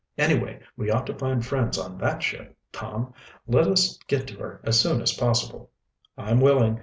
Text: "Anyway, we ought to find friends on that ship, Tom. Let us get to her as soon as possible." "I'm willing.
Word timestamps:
"Anyway, 0.17 0.59
we 0.75 0.89
ought 0.89 1.05
to 1.05 1.13
find 1.15 1.45
friends 1.45 1.77
on 1.77 1.95
that 1.99 2.23
ship, 2.23 2.57
Tom. 2.71 3.13
Let 3.45 3.67
us 3.67 3.99
get 4.07 4.25
to 4.29 4.39
her 4.39 4.59
as 4.63 4.79
soon 4.79 4.99
as 4.99 5.13
possible." 5.13 5.69
"I'm 6.17 6.41
willing. 6.41 6.79